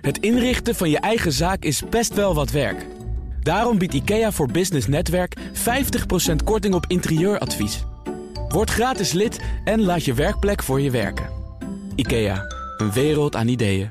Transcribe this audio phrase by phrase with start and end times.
[0.00, 2.86] Het inrichten van je eigen zaak is best wel wat werk.
[3.42, 5.40] Daarom biedt IKEA voor Business Netwerk 50%
[6.44, 7.84] korting op interieuradvies.
[8.48, 11.26] Word gratis lid en laat je werkplek voor je werken.
[11.94, 12.44] IKEA,
[12.76, 13.90] een wereld aan ideeën.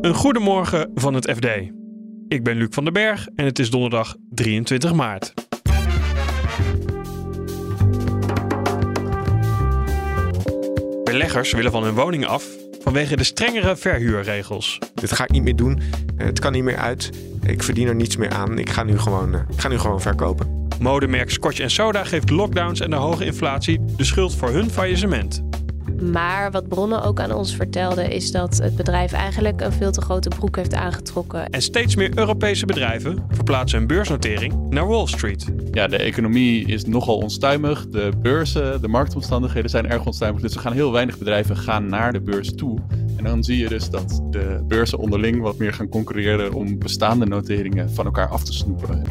[0.00, 1.46] Een goedemorgen van het FD.
[2.28, 5.34] Ik ben Luc van den Berg en het is donderdag 23 maart.
[11.04, 14.78] Beleggers willen van hun woning af vanwege de strengere verhuurregels.
[14.94, 15.80] Dit ga ik niet meer doen.
[16.16, 17.10] Eh, Het kan niet meer uit.
[17.46, 18.58] Ik verdien er niets meer aan.
[18.58, 20.68] Ik ga nu gewoon, eh, ik ga nu gewoon verkopen.
[20.80, 25.42] Modemerk Scotch Soda geeft lockdowns en de hoge inflatie de schuld voor hun faillissement.
[26.02, 30.00] Maar wat bronnen ook aan ons vertelden, is dat het bedrijf eigenlijk een veel te
[30.00, 31.50] grote broek heeft aangetrokken.
[31.50, 35.52] En steeds meer Europese bedrijven verplaatsen hun beursnotering naar Wall Street.
[35.70, 37.88] Ja, de economie is nogal onstuimig.
[37.88, 40.42] De beurzen, de marktomstandigheden zijn erg onstuimig.
[40.42, 42.78] Dus er gaan heel weinig bedrijven gaan naar de beurs toe.
[43.16, 47.26] En dan zie je dus dat de beurzen onderling wat meer gaan concurreren om bestaande
[47.26, 49.02] noteringen van elkaar af te snoepen.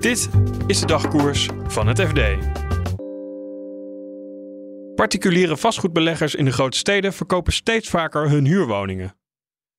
[0.00, 0.28] Dit
[0.66, 2.20] is de dagkoers van het FD.
[4.98, 9.16] Particuliere vastgoedbeleggers in de grote steden verkopen steeds vaker hun huurwoningen.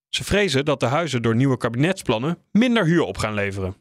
[0.09, 3.75] Ze vrezen dat de huizen door nieuwe kabinetsplannen minder huur op gaan leveren.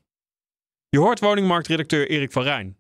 [0.89, 2.79] Je hoort woningmarktredacteur Erik van Rijn.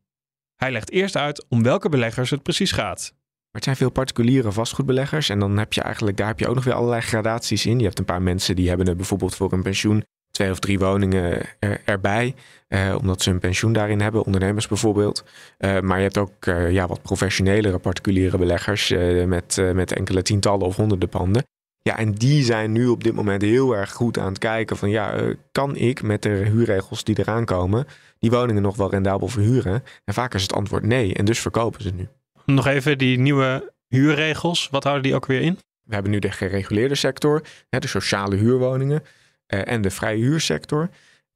[0.57, 3.11] Hij legt eerst uit om welke beleggers het precies gaat.
[3.13, 5.29] Maar het zijn veel particuliere vastgoedbeleggers.
[5.29, 7.79] En dan heb je eigenlijk, daar heb je ook nog weer allerlei gradaties in.
[7.79, 10.05] Je hebt een paar mensen die hebben er bijvoorbeeld voor een pensioen
[10.39, 12.35] twee of drie woningen er, erbij.
[12.69, 15.25] eh, omdat ze een pensioen daarin hebben, ondernemers bijvoorbeeld.
[15.59, 18.95] Eh, maar je hebt ook eh, ja, wat professionelere particuliere beleggers
[19.27, 21.43] met, met enkele tientallen of honderden panden.
[21.83, 24.91] Ja, en die zijn nu op dit moment heel erg goed aan het kijken van
[24.91, 27.87] ja, kan ik met de huurregels die eraan komen,
[28.19, 29.83] die woningen nog wel rendabel verhuren?
[30.05, 32.09] En vaak is het antwoord nee, en dus verkopen ze nu.
[32.45, 34.69] Nog even die nieuwe huurregels.
[34.71, 35.59] Wat houden die ook weer in?
[35.83, 39.03] We hebben nu de gereguleerde sector, de sociale huurwoningen
[39.49, 40.89] en de vrije huursector.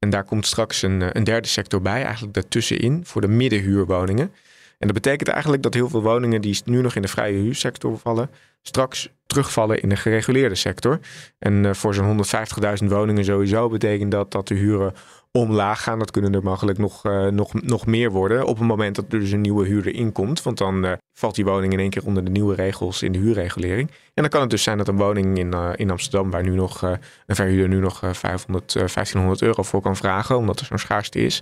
[0.03, 4.31] En daar komt straks een, eh, een derde sector bij, eigenlijk daartussenin, voor de middenhuurwoningen.
[4.77, 7.97] En dat betekent eigenlijk dat heel veel woningen die nu nog in de vrije huursector
[7.97, 8.29] vallen,
[8.61, 10.99] straks terugvallen in de gereguleerde sector.
[11.39, 14.93] En eh, voor zo'n 150.000 woningen sowieso betekent dat dat de huren
[15.37, 15.99] omlaag gaan.
[15.99, 19.19] Dat kunnen er mogelijk nog, eh, nog, nog meer worden op het moment dat er
[19.19, 20.43] dus een nieuwe huurder inkomt.
[20.43, 23.19] Want dan eh, valt die woning in één keer onder de nieuwe regels in de
[23.19, 23.89] huurregulering.
[23.89, 26.55] En dan kan het dus zijn dat een woning in, eh, in Amsterdam, waar nu
[26.55, 30.65] nog een verhuurder nu nog eh, 500, eh, 1500 euro voor kan vragen, omdat er
[30.65, 31.41] zo'n schaarste is,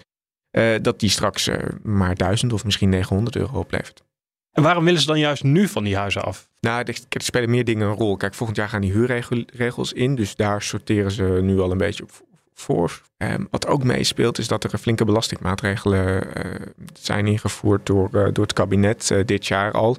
[0.82, 1.50] dat die straks
[1.84, 4.04] maar 1000 of misschien 900 euro oplevert.
[4.52, 6.48] En waarom willen ze dan juist nu van die huizen af?
[6.60, 8.18] Nou, er spelen meer dingen een rol.
[8.18, 10.16] Kijk, volgend jaar gaan die huurregels in.
[10.16, 12.12] Dus daar sorteren ze nu al een beetje op
[12.54, 13.02] voor.
[13.18, 16.52] Ehm, wat ook meespeelt is dat er flinke belastingmaatregelen eh,
[16.94, 19.98] zijn ingevoerd door, eh, door het kabinet eh, dit jaar al.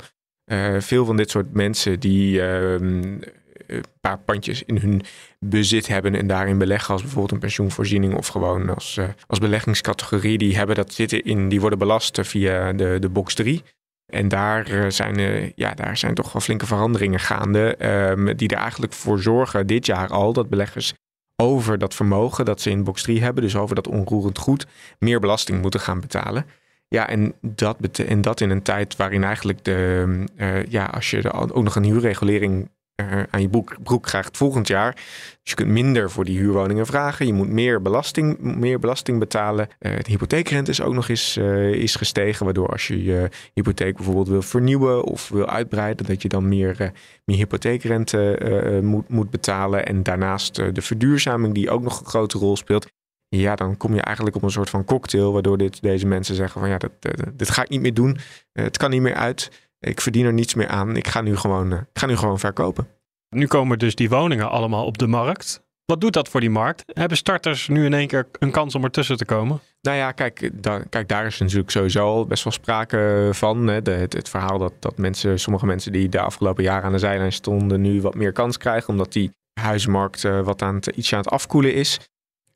[0.78, 3.18] Veel van dit soort mensen die ehm,
[3.66, 5.02] een paar pandjes in hun
[5.38, 10.56] bezit hebben en daarin beleggen als bijvoorbeeld een pensioenvoorziening of gewoon als, als beleggingscategorie, die
[10.56, 13.62] hebben dat zitten in, die worden belast via de, de box 3.
[14.06, 17.76] En daar zijn, ja, daar zijn toch wel flinke veranderingen gaande.
[17.76, 20.94] ehm, die er eigenlijk voor zorgen dit jaar al dat beleggers
[21.42, 24.66] over dat vermogen dat ze in box 3 hebben, dus over dat onroerend goed,
[24.98, 26.46] meer belasting moeten gaan betalen.
[26.88, 31.32] Ja, en dat, en dat in een tijd waarin eigenlijk de, eh, ja, als je
[31.32, 32.70] ook nog een huurregulering
[33.30, 34.94] aan je broek, broek krijgt volgend jaar.
[34.94, 37.26] Dus je kunt minder voor die huurwoningen vragen.
[37.26, 39.68] Je moet meer belasting, meer belasting betalen.
[39.78, 42.44] Eh, de hypotheekrente is ook nog eens eh, is gestegen.
[42.44, 46.80] Waardoor als je je hypotheek bijvoorbeeld wil vernieuwen of wil uitbreiden, dat je dan meer,
[46.80, 46.88] eh,
[47.24, 49.86] meer hypotheekrente eh, eh, moet, moet betalen.
[49.86, 52.86] En daarnaast eh, de verduurzaming, die ook nog een grote rol speelt.
[53.36, 56.60] Ja, dan kom je eigenlijk op een soort van cocktail, waardoor dit, deze mensen zeggen
[56.60, 58.18] van ja, dat, eh, dit ga ik niet meer doen.
[58.52, 59.61] Eh, het kan niet meer uit.
[59.82, 60.96] Ik verdien er niets meer aan.
[60.96, 62.88] Ik ga nu gewoon, eh, ik ga nu gewoon verkopen.
[63.28, 65.62] Nu komen dus die woningen allemaal op de markt.
[65.84, 66.82] Wat doet dat voor die markt?
[66.86, 69.60] Hebben starters nu in één keer een kans om ertussen te komen?
[69.80, 73.66] Nou ja, kijk, daar, kijk, daar is natuurlijk sowieso al best wel sprake van.
[73.66, 73.82] Hè.
[73.82, 76.98] De, het, het verhaal dat, dat mensen, sommige mensen die de afgelopen jaren aan de
[76.98, 79.30] zijlijn stonden, nu wat meer kans krijgen, omdat die
[79.60, 82.00] huizenmarkt eh, wat aan het, ietsje aan het afkoelen is.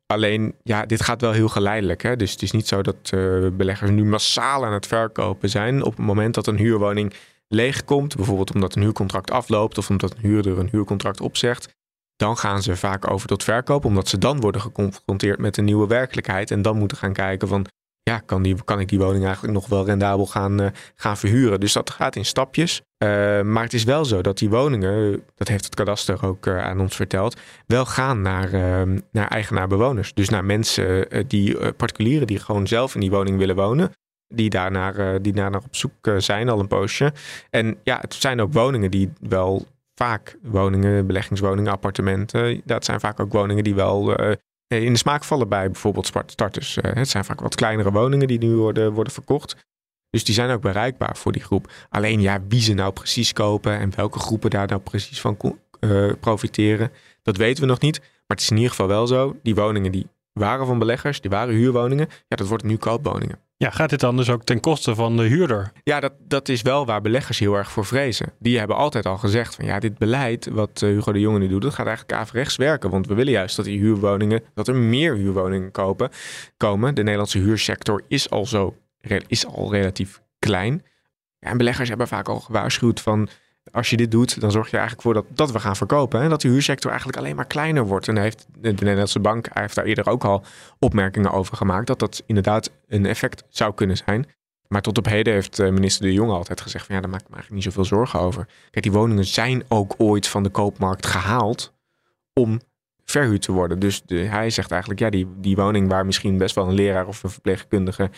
[0.06, 2.03] Alleen, ja, dit gaat wel heel geleidelijk.
[2.03, 2.17] Hè?
[2.17, 5.82] Dus het is niet zo dat eh, beleggers nu massaal aan het verkopen zijn.
[5.82, 7.14] Op het moment dat een huurwoning
[7.49, 11.75] leegkomt, bijvoorbeeld omdat een huurcontract afloopt of omdat een huurder een huurcontract opzegt,
[12.17, 15.87] dan gaan ze vaak over tot verkoop, omdat ze dan worden geconfronteerd met een nieuwe
[15.87, 17.67] werkelijkheid en dan moeten gaan kijken van,
[18.11, 21.61] ja, kan, die, kan ik die woning eigenlijk nog wel rendabel gaan, eh, gaan verhuren?
[21.61, 22.82] Dus dat gaat in stapjes.
[22.99, 26.64] Eh, maar het is wel zo dat die woningen, dat heeft het kadaster ook eh,
[26.64, 28.82] aan ons verteld, wel gaan naar, eh,
[29.12, 30.14] naar eigenaar-bewoners.
[30.14, 33.93] Dus naar mensen, die particulieren die gewoon zelf in die woning willen wonen.
[34.35, 37.12] Die daarnaar, die daarnaar op zoek zijn al een poosje.
[37.50, 42.61] En ja, het zijn ook woningen die wel vaak woningen, beleggingswoningen, appartementen.
[42.64, 44.17] Dat zijn vaak ook woningen die wel
[44.68, 46.78] in de smaak vallen bij bijvoorbeeld starters.
[46.80, 49.56] het zijn vaak wat kleinere woningen die nu worden, worden verkocht.
[50.10, 51.72] Dus die zijn ook bereikbaar voor die groep.
[51.88, 55.60] Alleen ja, wie ze nou precies kopen en welke groepen daar nou precies van
[56.20, 56.92] profiteren,
[57.22, 57.98] dat weten we nog niet.
[57.98, 60.06] Maar het is in ieder geval wel zo, die woningen die
[60.43, 63.38] waren van beleggers, die waren huurwoningen, ja, dat wordt nu koopwoningen.
[63.56, 65.73] Ja, gaat dit dan dus ook ten koste van de huurder?
[65.83, 68.33] Ja, dat, dat is wel waar beleggers heel erg voor vrezen.
[68.38, 71.49] Die hebben altijd al gezegd van ja, dit beleid wat eh, Hugo de Jonge nu
[71.49, 72.91] doet, dat gaat eigenlijk averechts werken.
[72.91, 76.11] Want we willen juist dat die huurwoningen, dat er meer huurwoningen kopen,
[76.56, 76.94] komen.
[76.94, 78.77] De Nederlandse huursector is al zo,
[79.27, 80.83] is al relatief klein.
[81.38, 83.29] Ja, en beleggers hebben vaak al gewaarschuwd van
[83.72, 86.20] als je dit doet, dan zorg je eigenlijk voor dat, dat we gaan verkopen.
[86.20, 88.08] En dat de huursector eigenlijk alleen maar kleiner wordt.
[88.08, 90.44] En heeft de Nederlandse bank heeft daar eerder ook al
[90.78, 91.86] opmerkingen over gemaakt.
[91.86, 94.26] Dat dat inderdaad een effect zou kunnen zijn.
[94.68, 97.20] Maar tot op heden heeft eh, minister De Jonge altijd gezegd: van ja, daar maak
[97.20, 98.46] ik me eigenlijk niet zoveel zorgen over.
[98.70, 101.74] Kijk, die woningen zijn ook ooit van de koopmarkt gehaald
[102.32, 102.60] om
[103.06, 103.79] verhuurd te worden.
[103.79, 107.06] Dus de, hij zegt eigenlijk, ja, die, die woning waar misschien best wel een leraar
[107.06, 108.11] of een verpleegkundige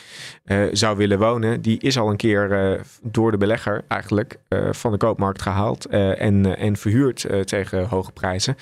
[0.44, 4.72] uh, zou willen wonen, die is al een keer uh, door de belegger eigenlijk uh,
[4.72, 8.56] van de koopmarkt gehaald en, en verhuurd tegen hoge prijzen.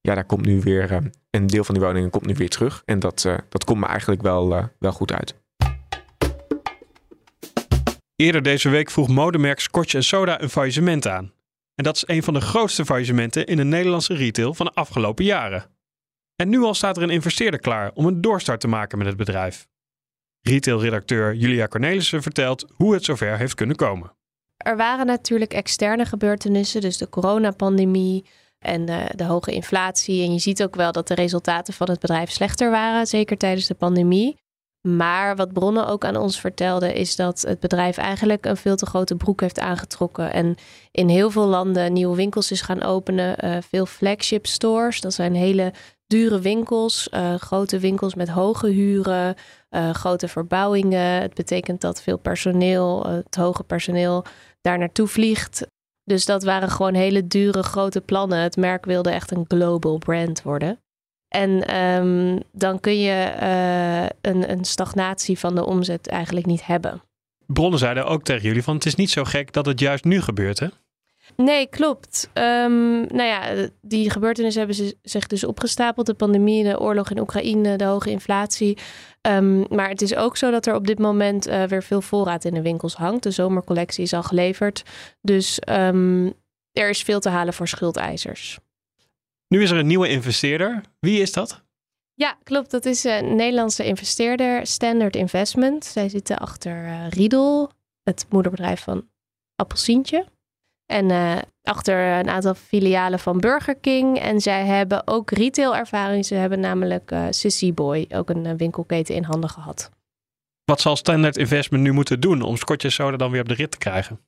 [0.00, 2.82] Ja, daar komt nu weer een deel van die woningen komt nu weer terug.
[2.84, 5.34] En dat, dat komt me eigenlijk wel, wel goed uit.
[8.16, 11.32] Eerder deze week vroeg modemerk Scotch Soda een faillissement aan.
[11.78, 15.24] En dat is een van de grootste faillissementen in de Nederlandse retail van de afgelopen
[15.24, 15.64] jaren.
[16.36, 19.16] En nu al staat er een investeerder klaar om een doorstart te maken met het
[19.16, 19.66] bedrijf.
[20.40, 24.12] Retailredacteur Julia Cornelissen vertelt hoe het zover heeft kunnen komen.
[24.56, 28.24] Er waren natuurlijk externe gebeurtenissen, dus de coronapandemie
[28.58, 30.22] en de, de hoge inflatie.
[30.22, 33.66] En je ziet ook wel dat de resultaten van het bedrijf slechter waren, zeker tijdens
[33.66, 34.36] de pandemie.
[34.96, 38.86] Maar wat bronnen ook aan ons vertelden, is dat het bedrijf eigenlijk een veel te
[38.86, 40.32] grote broek heeft aangetrokken.
[40.32, 40.54] En
[40.90, 43.44] in heel veel landen nieuwe winkels is gaan openen.
[43.44, 45.00] Uh, veel flagship stores.
[45.00, 45.72] Dat zijn hele
[46.06, 49.34] dure winkels, uh, grote winkels met hoge huren,
[49.70, 51.20] uh, grote verbouwingen.
[51.20, 54.24] Het betekent dat veel personeel, het hoge personeel,
[54.60, 55.66] daar naartoe vliegt.
[56.04, 58.38] Dus dat waren gewoon hele dure, grote plannen.
[58.38, 60.78] Het merk wilde echt een global brand worden.
[61.28, 67.02] En um, dan kun je uh, een, een stagnatie van de omzet eigenlijk niet hebben.
[67.46, 70.20] Bronnen zeiden ook tegen jullie van het is niet zo gek dat het juist nu
[70.20, 70.66] gebeurt, hè?
[71.36, 72.30] Nee, klopt.
[72.34, 76.06] Um, nou ja, die gebeurtenissen hebben zich dus opgestapeld.
[76.06, 78.78] De pandemie, de oorlog in Oekraïne, de hoge inflatie.
[79.28, 82.44] Um, maar het is ook zo dat er op dit moment uh, weer veel voorraad
[82.44, 83.22] in de winkels hangt.
[83.22, 84.82] De zomercollectie is al geleverd.
[85.20, 86.32] Dus um,
[86.72, 88.58] er is veel te halen voor schuldeisers.
[89.48, 90.80] Nu is er een nieuwe investeerder.
[91.00, 91.62] Wie is dat?
[92.14, 92.70] Ja, klopt.
[92.70, 95.84] Dat is een Nederlandse investeerder, Standard Investment.
[95.84, 97.70] Zij zitten achter uh, Riedel,
[98.02, 99.08] het moederbedrijf van
[99.56, 100.26] Appelsientje.
[100.86, 104.18] En uh, achter een aantal filialen van Burger King.
[104.18, 106.26] En zij hebben ook retail-ervaring.
[106.26, 109.90] Ze hebben namelijk uh, Sissy Boy, ook een winkelketen in handen gehad.
[110.64, 113.70] Wat zal Standard Investment nu moeten doen om Scotch Soda dan weer op de rit
[113.70, 114.20] te krijgen?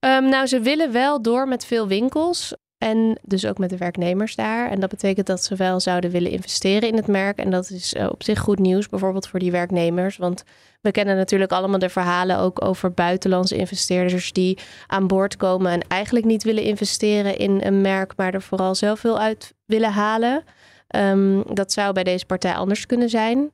[0.00, 2.54] Um, nou, ze willen wel door met veel winkels.
[2.84, 4.70] En dus ook met de werknemers daar.
[4.70, 7.38] En dat betekent dat ze wel zouden willen investeren in het merk.
[7.38, 10.16] En dat is uh, op zich goed nieuws, bijvoorbeeld voor die werknemers.
[10.16, 10.44] Want
[10.80, 15.80] we kennen natuurlijk allemaal de verhalen ook over buitenlandse investeerders die aan boord komen en
[15.88, 20.44] eigenlijk niet willen investeren in een merk, maar er vooral zelf veel uit willen halen.
[20.96, 23.50] Um, dat zou bij deze partij anders kunnen zijn.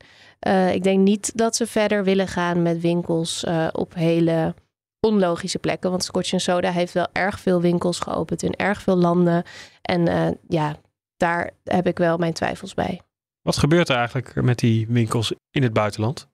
[0.46, 4.54] Uh, ik denk niet dat ze verder willen gaan met winkels uh, op hele
[5.00, 5.90] onlogische plekken.
[5.90, 9.42] Want Scotch Soda heeft wel erg veel winkels geopend in erg veel landen.
[9.82, 10.76] En uh, ja,
[11.16, 13.00] daar heb ik wel mijn twijfels bij.
[13.42, 16.28] Wat gebeurt er eigenlijk met die winkels in het buitenland?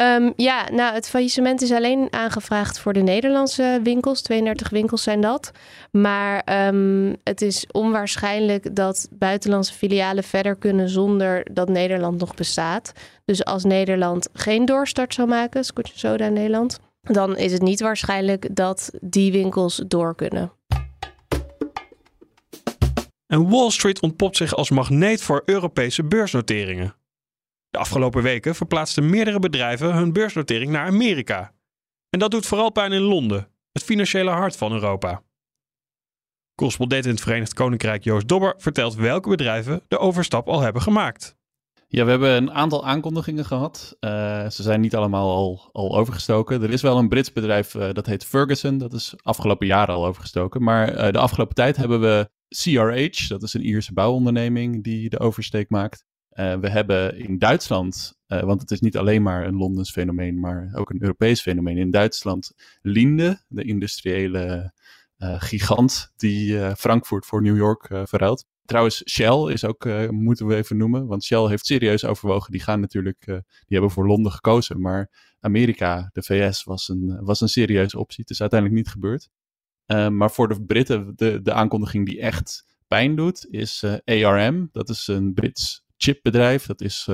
[0.00, 4.22] Um, ja, nou, het faillissement is alleen aangevraagd voor de Nederlandse winkels.
[4.22, 5.50] 32 winkels zijn dat.
[5.90, 12.92] Maar um, het is onwaarschijnlijk dat buitenlandse filialen verder kunnen zonder dat Nederland nog bestaat.
[13.24, 18.56] Dus als Nederland geen doorstart zou maken, Scotch Soda Nederland, dan is het niet waarschijnlijk
[18.56, 20.52] dat die winkels door kunnen.
[23.26, 26.94] En Wall Street ontpopt zich als magneet voor Europese beursnoteringen.
[27.68, 31.54] De afgelopen weken verplaatsten meerdere bedrijven hun beursnotering naar Amerika.
[32.10, 35.22] En dat doet vooral pijn in Londen, het financiële hart van Europa.
[36.54, 41.35] Correspondent in het Verenigd Koninkrijk Joost Dobber vertelt welke bedrijven de overstap al hebben gemaakt.
[41.88, 43.96] Ja, we hebben een aantal aankondigingen gehad.
[44.00, 44.10] Uh,
[44.48, 46.62] ze zijn niet allemaal al, al overgestoken.
[46.62, 48.78] Er is wel een Brits bedrijf uh, dat heet Ferguson.
[48.78, 50.62] Dat is afgelopen jaren al overgestoken.
[50.62, 55.18] Maar uh, de afgelopen tijd hebben we CRH, dat is een Ierse bouwonderneming die de
[55.18, 56.04] oversteek maakt.
[56.34, 60.90] we hebben in Duitsland, want het is niet alleen maar een Londens fenomeen, maar ook
[60.90, 61.76] een Europees fenomeen.
[61.76, 62.52] In Duitsland
[62.82, 64.72] Linde, de industriële
[65.18, 68.44] gigant die Frankfurt voor New York verruilt.
[68.66, 71.06] Trouwens, Shell is ook, moeten we even noemen.
[71.06, 72.52] Want Shell heeft serieus overwogen.
[72.52, 74.80] Die gaan natuurlijk, die hebben voor Londen gekozen.
[74.80, 78.20] Maar Amerika, de VS, was een, was een serieuze optie.
[78.20, 79.28] Het is uiteindelijk niet gebeurd.
[80.12, 84.68] maar voor de Britten, de, de aankondiging die echt pijn doet, is ARM.
[84.72, 86.66] Dat is een Brits chipbedrijf.
[86.66, 87.08] Dat is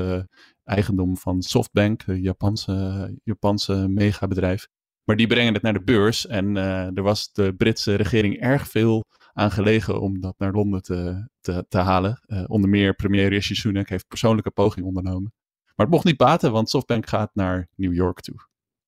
[0.64, 4.68] eigendom van Softbank, een Japanse, Japanse megabedrijf.
[5.04, 6.26] Maar die brengen het naar de beurs.
[6.26, 6.56] En
[6.97, 11.67] er was de Britse regering erg veel aan gelegen om dat naar Londen te, te,
[11.69, 12.23] te halen.
[12.27, 15.33] Uh, onder meer premier Rishi Sunak heeft persoonlijke poging ondernomen.
[15.65, 18.37] Maar het mocht niet baten, want Softbank gaat naar New York toe.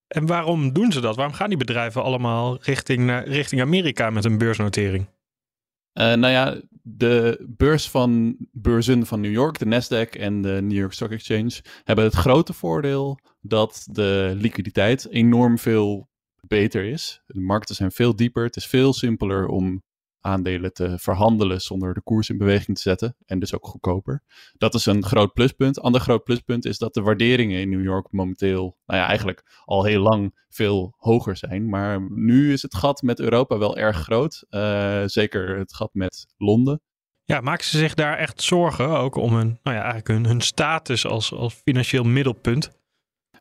[0.07, 1.17] En waarom doen ze dat?
[1.17, 5.07] Waarom gaan die bedrijven allemaal richting, richting Amerika met een beursnotering?
[5.07, 10.79] Uh, nou ja, de beurs van beurzen van New York, de Nasdaq en de New
[10.79, 16.09] York Stock Exchange, hebben het grote voordeel dat de liquiditeit enorm veel
[16.47, 17.23] beter is.
[17.27, 18.45] De markten zijn veel dieper.
[18.45, 19.83] Het is veel simpeler om
[20.25, 23.17] aandelen te verhandelen zonder de koers in beweging te zetten.
[23.27, 24.23] En dus ook goedkoper.
[24.57, 25.81] Dat is een groot pluspunt.
[25.81, 29.85] Ander groot pluspunt is dat de waarderingen in New York momenteel, nou ja, eigenlijk al
[29.85, 31.69] heel lang veel hoger zijn.
[31.69, 34.45] Maar nu is het gat met Europa wel erg groot.
[34.51, 36.81] Uh, zeker het gat met Londen.
[37.25, 40.41] Ja, maken ze zich daar echt zorgen ook om hun, nou ja, eigenlijk hun, hun
[40.41, 42.71] status als, als financieel middelpunt?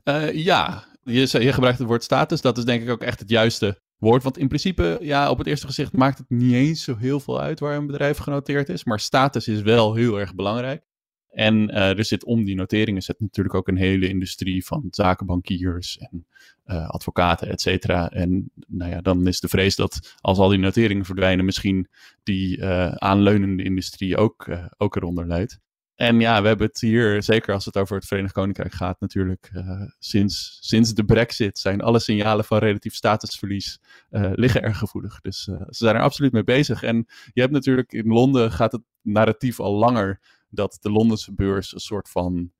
[0.04, 2.42] Uh, ja, je, je gebruikt het woord status.
[2.42, 4.24] Dat is denk ik ook echt het juiste woord.
[4.24, 7.40] Want in principe, ja, op het eerste gezicht maakt het niet eens zo heel veel
[7.40, 8.84] uit waar een bedrijf genoteerd is.
[8.84, 10.84] Maar status is wel heel erg belangrijk.
[11.30, 15.98] En uh, er zit om die noteringen zit natuurlijk ook een hele industrie van zakenbankiers
[15.98, 16.28] en
[16.66, 18.10] uh, advocaten, et cetera.
[18.10, 21.88] En nou ja, dan is de vrees dat als al die noteringen verdwijnen, misschien
[22.24, 25.60] die uh, aanleunende industrie ook, ook eronder leidt.
[25.96, 29.50] En ja, we hebben het hier, zeker als het over het Verenigd Koninkrijk gaat, natuurlijk
[29.54, 33.80] uh, sinds, sinds de brexit zijn alle signalen van relatief statusverlies
[34.12, 35.22] uh, liggen erg gevoelig.
[35.22, 36.84] Dus uh, ze zijn er absoluut mee bezig.
[36.84, 40.20] En je hebt natuurlijk in Londen gaat het narratief al langer
[40.50, 42.52] dat de Londense beurs een soort van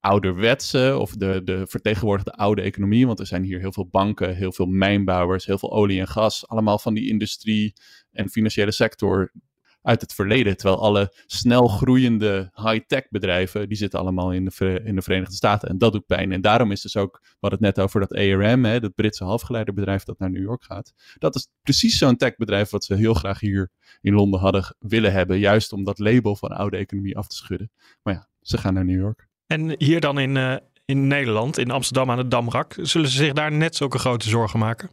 [0.00, 3.06] ouderwetse of de, de vertegenwoordigde oude economie.
[3.06, 6.48] Want er zijn hier heel veel banken, heel veel mijnbouwers, heel veel olie en gas.
[6.48, 7.74] Allemaal van die industrie
[8.12, 9.32] en financiële sector
[9.82, 10.56] uit het verleden.
[10.56, 15.68] Terwijl alle snel groeiende high-tech bedrijven, die zitten allemaal in de, in de Verenigde Staten.
[15.68, 16.32] En dat doet pijn.
[16.32, 20.04] En daarom is dus ook, wat het net over dat ARM, hè, dat Britse halfgeleiderbedrijf
[20.04, 20.92] dat naar New York gaat.
[21.18, 23.70] Dat is precies zo'n techbedrijf wat ze heel graag hier
[24.00, 25.38] in Londen hadden willen hebben.
[25.38, 27.70] Juist om dat label van oude economie af te schudden.
[28.02, 29.28] Maar ja, ze gaan naar New York.
[29.46, 33.32] En hier dan in, uh, in Nederland, in Amsterdam aan het Damrak, zullen ze zich
[33.32, 34.90] daar net zulke grote zorgen maken?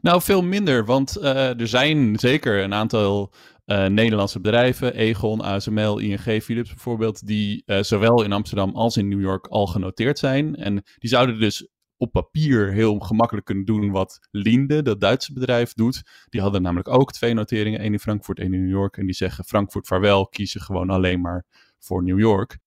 [0.00, 3.32] Nou, veel minder, want uh, er zijn zeker een aantal
[3.70, 9.08] uh, Nederlandse bedrijven, Egon, ASML, ING, Philips bijvoorbeeld, die uh, zowel in Amsterdam als in
[9.08, 10.56] New York al genoteerd zijn.
[10.56, 15.72] En die zouden dus op papier heel gemakkelijk kunnen doen wat Linde, dat Duitse bedrijf,
[15.72, 16.02] doet.
[16.28, 18.96] Die hadden namelijk ook twee noteringen, één in Frankfurt, één in New York.
[18.96, 21.44] En die zeggen Frankfurt vaarwel, kiezen gewoon alleen maar
[21.78, 22.58] voor New York.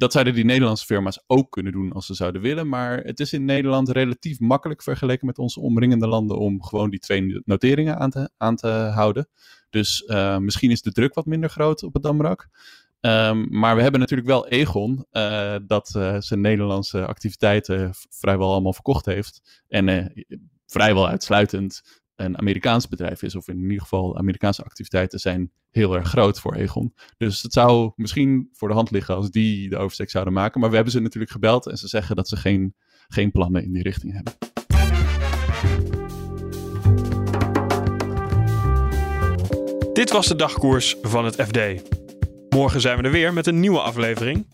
[0.00, 2.68] Dat zouden die Nederlandse firma's ook kunnen doen als ze zouden willen.
[2.68, 6.98] Maar het is in Nederland relatief makkelijk vergeleken met onze omringende landen om gewoon die
[6.98, 9.28] twee noteringen aan te, aan te houden.
[9.70, 12.48] Dus uh, misschien is de druk wat minder groot op het Damrak.
[13.00, 18.72] Um, maar we hebben natuurlijk wel Egon, uh, dat uh, zijn Nederlandse activiteiten vrijwel allemaal
[18.72, 19.64] verkocht heeft.
[19.68, 20.12] En
[20.66, 26.08] vrijwel uitsluitend een Amerikaans bedrijf is, of in ieder geval Amerikaanse activiteiten zijn heel erg
[26.08, 26.94] groot voor Egon.
[27.16, 30.60] Dus het zou misschien voor de hand liggen als die de oversteek zouden maken.
[30.60, 32.74] Maar we hebben ze natuurlijk gebeld en ze zeggen dat ze geen,
[33.08, 34.32] geen plannen in die richting hebben.
[39.92, 41.58] Dit was de dagkoers van het FD.
[42.48, 44.46] Morgen zijn we er weer met een nieuwe aflevering.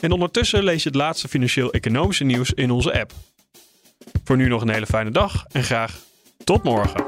[0.00, 3.12] En ondertussen lees je het laatste financieel-economische nieuws in onze app.
[4.24, 5.98] Voor nu nog een hele fijne dag en graag
[6.44, 7.07] tot morgen.